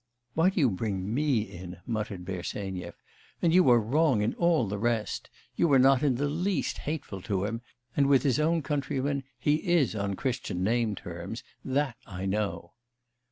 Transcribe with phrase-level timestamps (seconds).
[0.33, 2.95] 'Why do you bring me in?' muttered Bersenyev.
[3.39, 7.21] 'And you are wrong in all the rest; you are not in the least hateful
[7.21, 7.61] to him,
[7.95, 12.73] and with his own countrymen he is on Christian name terms that I know.